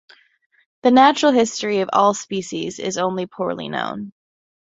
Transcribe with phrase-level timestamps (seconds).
[0.81, 4.13] The natural history of all species is only poorly known.